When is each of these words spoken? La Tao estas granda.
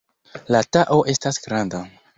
La 0.55 0.61
Tao 0.77 0.97
estas 1.15 1.41
granda. 1.47 1.85